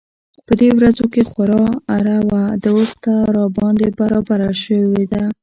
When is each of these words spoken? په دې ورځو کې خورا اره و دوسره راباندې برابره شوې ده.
په 0.47 0.53
دې 0.59 0.69
ورځو 0.77 1.05
کې 1.13 1.21
خورا 1.29 1.65
اره 1.97 2.17
و 2.29 2.31
دوسره 2.65 3.15
راباندې 3.35 3.87
برابره 3.99 4.49
شوې 4.63 5.05
ده. 5.11 5.23